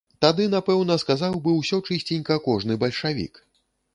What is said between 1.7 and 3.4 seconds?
чысценька кожны бальшавік.